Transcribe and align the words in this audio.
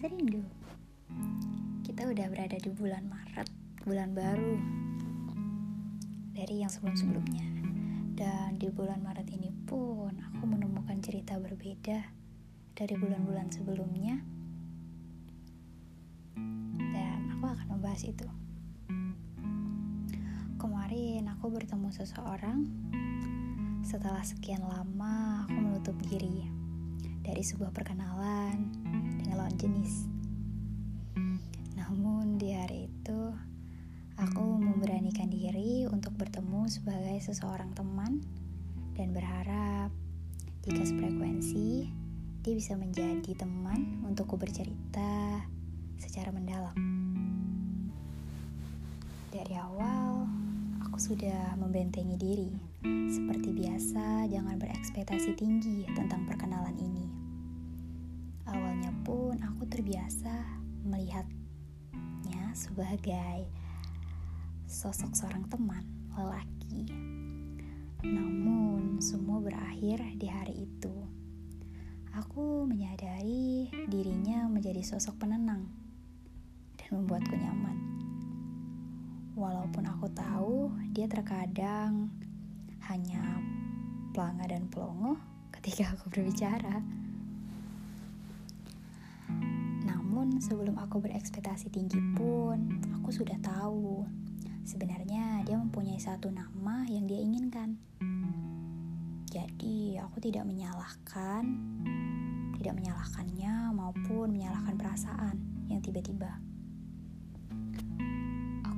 Serindu 0.00 0.40
Kita 1.84 2.08
udah 2.08 2.32
berada 2.32 2.56
di 2.56 2.72
bulan 2.72 3.04
Maret 3.04 3.52
Bulan 3.84 4.16
baru 4.16 4.56
Dari 6.32 6.64
yang 6.64 6.72
sebelum-sebelumnya. 6.72 7.44
Dan 8.16 8.56
di 8.56 8.72
bulan 8.72 9.04
Maret 9.04 9.28
ini 9.28 9.52
pun 9.68 10.08
Aku 10.32 10.48
menemukan 10.48 10.96
cerita 11.04 11.36
berbeda 11.36 12.00
Dari 12.72 12.96
bulan-bulan 12.96 13.52
sebelumnya. 13.52 14.16
Dan 16.80 17.36
aku 17.36 17.44
akan 17.52 17.66
membahas 17.76 18.00
itu. 18.08 18.24
Kemarin 20.56 21.28
aku 21.28 21.52
bertemu 21.52 21.92
seseorang. 21.92 22.64
Setelah 23.84 24.24
sekian 24.24 24.64
lama 24.64 25.44
aku 25.44 25.60
menutup 25.60 25.96
diri 26.08 26.59
dari 27.20 27.40
sebuah 27.44 27.72
perkenalan 27.72 28.56
dengan 29.20 29.36
lawan 29.40 29.56
jenis. 29.56 30.08
Namun 31.76 32.36
di 32.36 32.52
hari 32.52 32.92
itu, 32.92 33.20
aku 34.20 34.46
memberanikan 34.60 35.32
diri 35.32 35.88
untuk 35.88 36.16
bertemu 36.16 36.68
sebagai 36.68 37.16
seseorang 37.24 37.72
teman 37.72 38.20
dan 38.92 39.16
berharap 39.16 39.92
jika 40.60 40.84
sefrekuensi, 40.84 41.88
dia 42.44 42.52
bisa 42.52 42.76
menjadi 42.76 43.32
teman 43.32 44.04
untukku 44.04 44.36
bercerita 44.36 45.40
secara 45.96 46.28
mendalam. 46.36 46.76
Dari 49.32 49.56
awal, 49.56 50.19
sudah 51.00 51.56
membentengi 51.56 52.20
diri. 52.20 52.52
Seperti 53.08 53.56
biasa, 53.56 54.28
jangan 54.28 54.60
berekspektasi 54.60 55.32
tinggi 55.40 55.88
tentang 55.96 56.28
perkenalan 56.28 56.76
ini 56.76 57.20
pun 59.10 59.34
aku 59.42 59.66
terbiasa 59.66 60.30
melihatnya 60.86 62.52
sebagai 62.54 63.42
sosok 64.70 65.18
seorang 65.18 65.50
teman 65.50 65.82
lelaki. 66.14 66.86
Namun, 68.06 69.02
semua 69.02 69.42
berakhir 69.42 69.98
di 70.14 70.30
hari 70.30 70.62
itu. 70.62 70.94
Aku 72.22 72.70
menyadari 72.70 73.66
dirinya 73.90 74.46
menjadi 74.46 74.86
sosok 74.86 75.26
penenang 75.26 75.66
dan 76.78 77.02
membuatku 77.02 77.34
nyaman. 77.34 77.89
Walaupun 79.40 79.88
aku 79.88 80.04
tahu 80.12 80.68
dia 80.92 81.08
terkadang 81.08 82.12
hanya 82.92 83.40
pelanga 84.12 84.44
dan 84.44 84.68
pelongo 84.68 85.16
ketika 85.56 85.96
aku 85.96 86.12
berbicara. 86.12 86.84
Namun 89.88 90.44
sebelum 90.44 90.76
aku 90.76 91.00
berekspektasi 91.00 91.72
tinggi 91.72 91.96
pun, 92.12 92.84
aku 93.00 93.08
sudah 93.08 93.40
tahu 93.40 94.04
sebenarnya 94.68 95.40
dia 95.48 95.56
mempunyai 95.56 95.96
satu 95.96 96.28
nama 96.28 96.84
yang 96.92 97.08
dia 97.08 97.24
inginkan. 97.24 97.80
Jadi 99.32 99.96
aku 99.96 100.20
tidak 100.20 100.44
menyalahkan, 100.44 101.48
tidak 102.60 102.74
menyalahkannya 102.76 103.72
maupun 103.72 104.36
menyalahkan 104.36 104.76
perasaan 104.76 105.40
yang 105.72 105.80
tiba-tiba. 105.80 106.49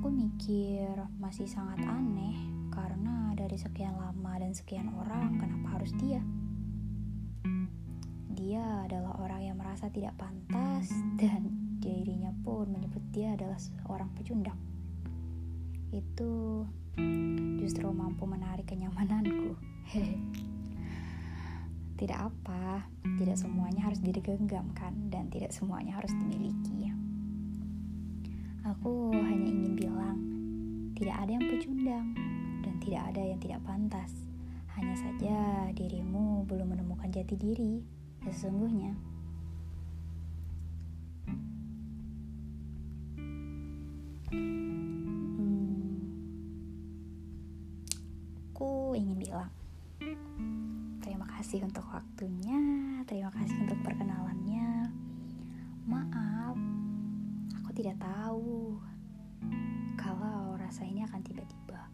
Aku 0.03 0.11
mikir 0.11 0.99
masih 1.23 1.47
sangat 1.47 1.79
aneh 1.87 2.35
karena 2.75 3.31
dari 3.39 3.55
sekian 3.55 3.95
lama 3.95 4.35
dan 4.35 4.51
sekian 4.51 4.91
orang 4.99 5.39
kenapa 5.39 5.79
harus 5.79 5.95
dia? 5.95 6.19
Dia 8.35 8.83
adalah 8.83 9.15
orang 9.23 9.47
yang 9.47 9.63
merasa 9.63 9.95
tidak 9.95 10.19
pantas 10.19 10.91
dan 11.23 11.55
dirinya 11.79 12.35
pun 12.43 12.75
menyebut 12.75 12.99
dia 13.15 13.39
adalah 13.39 13.55
seorang 13.63 14.11
pecundang. 14.19 14.59
Itu 15.95 16.67
justru 17.63 17.87
mampu 17.95 18.27
menarik 18.27 18.75
kenyamananku. 18.75 19.55
tidak 22.03 22.27
apa, 22.27 22.91
tidak 23.23 23.39
semuanya 23.39 23.87
harus 23.87 24.03
digenggam 24.03 24.67
kan 24.75 25.15
dan 25.15 25.31
tidak 25.31 25.55
semuanya 25.55 25.95
harus 25.95 26.11
dimiliki. 26.19 26.83
Aku 28.63 29.15
hanya 29.15 29.53
ingin 29.53 29.62
tidak 31.03 31.19
ada 31.19 31.35
yang 31.35 31.47
pecundang 31.51 32.07
dan 32.63 32.75
tidak 32.79 33.03
ada 33.11 33.23
yang 33.27 33.41
tidak 33.43 33.59
pantas. 33.67 34.23
Hanya 34.79 34.95
saja 34.95 35.67
dirimu 35.75 36.47
belum 36.47 36.79
menemukan 36.79 37.11
jati 37.11 37.35
diri 37.35 37.83
sesungguhnya. 38.23 38.95
Hmm, 44.31 46.07
aku 48.55 48.95
ingin 48.95 49.19
bilang 49.19 49.51
terima 51.03 51.27
kasih 51.35 51.67
untuk 51.67 51.83
waktunya, 51.91 52.63
terima 53.11 53.35
kasih 53.35 53.59
untuk 53.67 53.83
perkenalannya. 53.83 54.87
Maaf, 55.83 56.55
aku 57.59 57.75
tidak 57.75 57.99
tahu 57.99 58.79
rasa 60.73 60.89
ini 60.89 61.05
akan 61.05 61.21
tiba-tiba. 61.21 61.85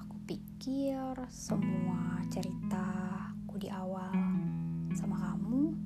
Aku 0.00 0.16
pikir 0.24 1.12
semua 1.28 2.24
cerita 2.32 2.88
aku 3.44 3.60
di 3.60 3.68
awal 3.68 4.08
sama 4.96 5.12
kamu 5.12 5.76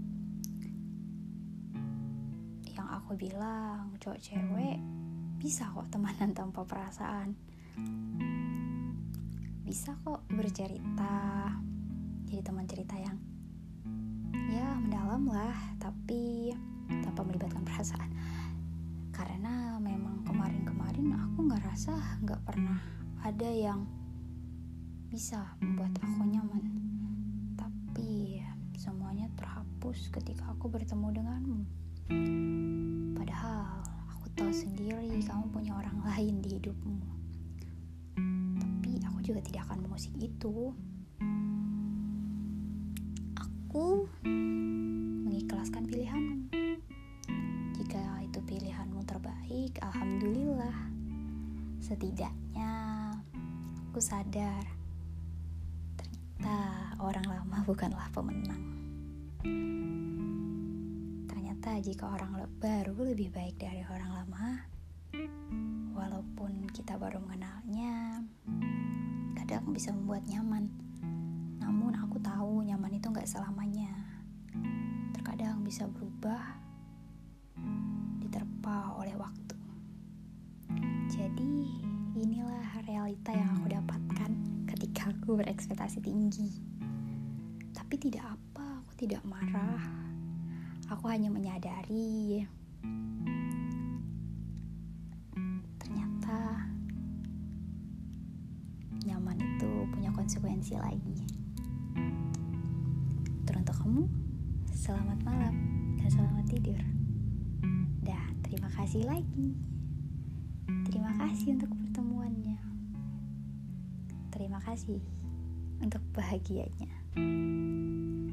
yang 2.63 2.87
aku 2.95 3.19
bilang 3.19 3.91
cowok 3.99 4.23
cewek 4.23 4.79
bisa 5.43 5.67
kok 5.67 5.91
temanan 5.91 6.31
tanpa 6.31 6.63
perasaan 6.63 7.35
bisa 9.67 9.99
kok 10.07 10.31
bercerita 10.31 11.59
jadi 12.31 12.47
teman 12.47 12.71
cerita 12.71 12.95
yang 12.95 13.19
ya 14.47 14.79
mendalam 14.79 15.27
lah 15.27 15.59
tapi 15.83 16.55
tanpa 17.03 17.27
melibatkan 17.27 17.67
perasaan 17.67 18.18
rasa 21.79 21.95
nggak 22.27 22.43
pernah 22.43 22.83
ada 23.23 23.47
yang 23.47 23.87
bisa 25.15 25.55
membuat 25.63 25.95
aku 26.03 26.27
nyaman 26.27 26.59
terhapus 29.39 30.11
ketika 30.11 30.43
aku 30.51 30.67
bertemu 30.67 31.23
denganmu. 31.23 31.61
Padahal 33.15 33.79
aku 34.11 34.27
tahu 34.35 34.51
sendiri 34.51 35.23
kamu 35.23 35.55
punya 35.55 35.79
orang 35.79 36.03
lain 36.03 36.43
di 36.43 36.59
hidupmu. 36.59 36.99
Tapi 38.59 38.99
aku 39.07 39.23
juga 39.23 39.39
tidak 39.47 39.71
akan 39.71 39.87
mengusik 39.87 40.19
itu. 40.19 40.75
Aku 43.39 44.11
mengikhlaskan 44.27 45.87
pilihanmu. 45.87 46.51
Jika 47.79 48.03
itu 48.27 48.43
pilihanmu 48.43 49.07
terbaik, 49.07 49.79
alhamdulillah. 49.79 50.98
Setidaknya 51.89 52.69
aku 53.89 53.97
sadar 53.97 54.61
ternyata 55.97 56.93
orang 57.01 57.25
lama 57.25 57.59
bukanlah 57.69 58.13
pemenang. 58.13 58.61
Ternyata 61.25 61.81
jika 61.81 62.13
orang 62.13 62.45
baru 62.61 62.93
lebih 62.93 63.33
baik 63.33 63.57
dari 63.57 63.81
orang 63.89 64.13
lama, 64.21 64.69
walaupun 65.97 66.69
kita 66.77 67.01
baru 67.01 67.25
mengenalnya, 67.25 68.21
kadang 69.41 69.73
bisa 69.73 69.89
membuat 69.89 70.29
nyaman. 70.29 70.69
Namun 71.57 71.97
aku 71.97 72.21
tahu 72.21 72.69
nyaman 72.69 73.01
itu 73.01 73.09
nggak 73.09 73.27
selamanya. 73.27 73.97
Terkadang 75.17 75.65
bisa 75.65 75.89
berubah, 75.89 76.53
diterpa 78.21 78.93
oleh 79.01 79.17
waktu. 79.17 79.58
Jadi 81.39 81.71
inilah 82.19 82.83
realita 82.83 83.31
yang 83.31 83.63
aku 83.63 83.71
dapatkan 83.71 84.31
ketika 84.75 85.15
aku 85.15 85.39
berekspektasi 85.39 86.03
tinggi. 86.03 86.51
Tapi 87.71 87.95
tidak 87.95 88.35
apa 88.35 88.83
tidak 88.99 89.23
marah. 89.23 89.79
Aku 90.91 91.07
hanya 91.07 91.31
menyadari 91.31 92.43
ternyata 95.79 96.67
nyaman 99.07 99.39
itu 99.39 99.71
punya 99.95 100.11
konsekuensi 100.11 100.75
lagi. 100.75 101.23
Teruntuk 103.47 103.79
kamu, 103.79 104.11
selamat 104.75 105.23
malam 105.23 105.55
dan 106.03 106.09
selamat 106.11 106.51
tidur. 106.51 106.83
Dan 108.03 108.43
terima 108.43 108.67
kasih 108.75 109.07
lagi. 109.07 109.78
Terima 110.69 111.17
kasih 111.17 111.57
untuk 111.57 111.73
pertemuannya. 111.73 112.61
Terima 114.29 114.61
kasih 114.61 115.01
untuk 115.81 116.05
bahagianya. 116.13 116.93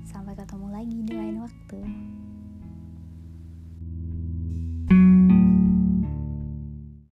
Sampai 0.04 0.36
ketemu 0.36 0.68
lagi 0.68 0.98
di 1.08 1.14
lain 1.16 1.40
waktu. 1.40 1.80